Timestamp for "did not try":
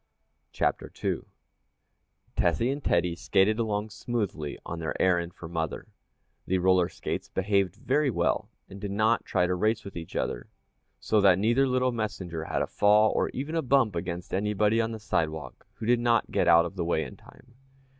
8.81-9.45